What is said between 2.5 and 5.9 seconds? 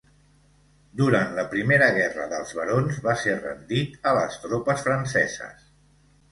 Barons, va ser rendit a les tropes franceses.